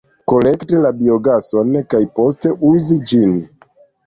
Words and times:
Kolekti 0.31 0.79
la 0.85 0.91
biogason 1.01 1.75
kaj 1.93 2.01
poste 2.17 2.55
uzi 2.71 2.99
ĝin. 3.13 3.39